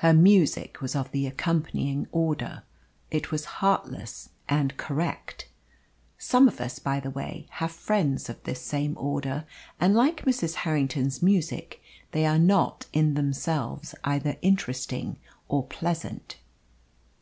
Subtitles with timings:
[0.00, 2.62] Her music was of the accompanying order.
[3.10, 5.48] It was heartless and correct.
[6.18, 9.46] Some of us, by the way, have friends of this same order,
[9.80, 10.56] and, like Mrs.
[10.68, 11.80] Harrington's music,
[12.10, 15.16] they are not in themselves either interesting
[15.48, 16.36] or pleasant.